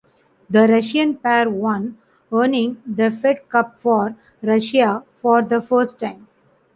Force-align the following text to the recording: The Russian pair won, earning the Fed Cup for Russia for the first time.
The 0.49 0.67
Russian 0.67 1.15
pair 1.15 1.47
won, 1.47 1.99
earning 2.33 2.81
the 2.87 3.11
Fed 3.11 3.47
Cup 3.49 3.77
for 3.77 4.15
Russia 4.41 5.03
for 5.17 5.43
the 5.43 5.61
first 5.61 5.99
time. 5.99 6.27